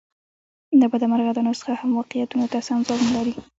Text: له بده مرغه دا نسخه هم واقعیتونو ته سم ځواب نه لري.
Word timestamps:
له 0.79 0.85
بده 0.91 1.05
مرغه 1.11 1.31
دا 1.37 1.41
نسخه 1.49 1.73
هم 1.81 1.91
واقعیتونو 1.99 2.45
ته 2.51 2.57
سم 2.67 2.79
ځواب 2.87 2.99
نه 3.05 3.11
لري. 3.15 3.33